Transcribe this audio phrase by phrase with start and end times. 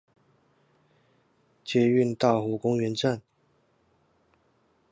[1.63, 3.21] 捷運大湖公園站